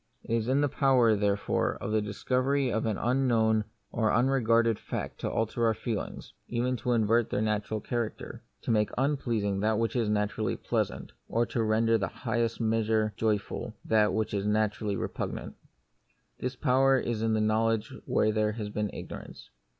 It 0.23 0.33
is 0.35 0.47
in 0.47 0.61
the 0.61 0.67
power, 0.67 1.15
therefore, 1.15 1.75
of 1.75 1.91
the 1.91 2.01
discovery 2.01 2.71
of 2.71 2.87
an 2.87 2.97
unknown 2.97 3.65
or 3.91 4.11
unregarded 4.11 4.79
fact 4.79 5.19
to 5.19 5.29
alter 5.29 5.63
our 5.67 5.75
feelings— 5.75 6.33
even 6.47 6.75
to 6.77 6.93
invert 6.93 7.29
their 7.29 7.39
natural 7.43 7.81
cha 7.81 7.97
racter; 7.97 8.39
to 8.63 8.71
make 8.71 8.89
unpleasing 8.97 9.59
that 9.59 9.77
which 9.77 9.95
is 9.95 10.09
na 10.09 10.25
turally 10.25 10.59
pleasant, 10.59 11.11
or 11.29 11.45
to 11.45 11.61
render 11.61 11.93
in 11.93 12.01
the 12.01 12.07
highest 12.07 12.59
measure 12.59 13.13
joyful 13.15 13.75
that 13.85 14.11
which 14.11 14.33
is 14.33 14.47
naturally 14.47 14.95
repug 14.95 15.33
nant. 15.33 15.53
This 16.39 16.55
power 16.55 16.97
is 16.97 17.21
in 17.21 17.33
knowledge 17.45 17.93
where 18.05 18.31
there 18.31 18.53
has 18.53 18.71
been 18.71 18.89
ignorance. 18.91 19.51